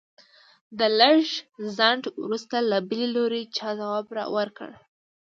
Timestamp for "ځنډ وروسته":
1.77-2.57